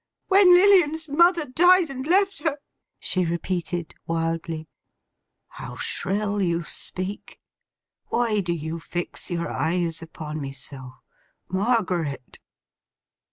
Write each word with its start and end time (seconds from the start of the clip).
'When 0.29 0.51
Lilian's 0.55 1.07
mother 1.09 1.45
died 1.45 1.91
and 1.91 2.07
left 2.07 2.41
her!' 2.41 2.57
she 2.99 3.23
repeated, 3.23 3.93
wildly. 4.07 4.67
'How 5.49 5.75
shrill 5.75 6.41
you 6.41 6.63
speak! 6.63 7.39
Why 8.07 8.39
do 8.39 8.51
you 8.53 8.79
fix 8.79 9.29
your 9.29 9.51
eyes 9.51 10.01
upon 10.01 10.41
me 10.41 10.53
so? 10.53 10.93
Margaret! 11.49 12.39